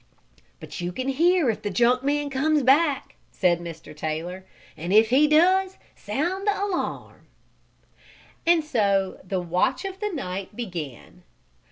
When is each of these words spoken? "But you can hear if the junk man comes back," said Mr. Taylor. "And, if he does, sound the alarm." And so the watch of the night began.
"But 0.59 0.81
you 0.81 0.91
can 0.91 1.09
hear 1.09 1.51
if 1.51 1.61
the 1.61 1.69
junk 1.69 2.01
man 2.01 2.31
comes 2.31 2.63
back," 2.63 3.17
said 3.31 3.59
Mr. 3.59 3.95
Taylor. 3.95 4.47
"And, 4.75 4.91
if 4.91 5.11
he 5.11 5.27
does, 5.27 5.77
sound 5.95 6.47
the 6.47 6.59
alarm." 6.59 7.27
And 8.43 8.63
so 8.63 9.19
the 9.23 9.39
watch 9.39 9.85
of 9.85 9.99
the 9.99 10.09
night 10.11 10.55
began. 10.55 11.21